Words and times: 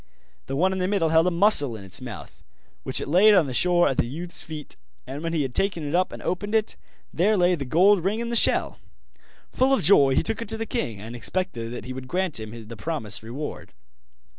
The 0.47 0.55
one 0.55 0.73
in 0.73 0.79
the 0.79 0.87
middle 0.87 1.09
held 1.09 1.27
a 1.27 1.29
mussel 1.29 1.75
in 1.75 1.83
its 1.83 2.01
mouth, 2.01 2.41
which 2.81 2.99
it 2.99 3.07
laid 3.07 3.35
on 3.35 3.45
the 3.45 3.53
shore 3.53 3.87
at 3.87 3.97
the 3.97 4.07
youth's 4.07 4.41
feet, 4.41 4.75
and 5.05 5.21
when 5.21 5.31
he 5.31 5.43
had 5.43 5.53
taken 5.53 5.87
it 5.87 5.93
up 5.93 6.11
and 6.11 6.23
opened 6.23 6.55
it, 6.55 6.75
there 7.13 7.37
lay 7.37 7.53
the 7.53 7.65
gold 7.65 8.03
ring 8.03 8.19
in 8.19 8.29
the 8.29 8.35
shell. 8.35 8.79
Full 9.51 9.75
of 9.75 9.83
joy 9.83 10.15
he 10.15 10.23
took 10.23 10.41
it 10.41 10.49
to 10.49 10.57
the 10.57 10.65
king 10.65 10.99
and 10.99 11.15
expected 11.15 11.71
that 11.73 11.85
he 11.85 11.93
would 11.93 12.07
grant 12.07 12.39
him 12.39 12.67
the 12.67 12.75
promised 12.75 13.21
reward. 13.21 13.73